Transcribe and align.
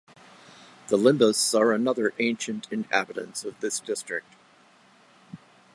The 0.87 0.97
Limbus 0.97 1.53
are 1.55 1.71
another 1.73 2.11
ancient 2.17 2.67
inhabitants 2.71 3.45
of 3.45 3.59
this 3.59 3.79
district. 3.79 4.35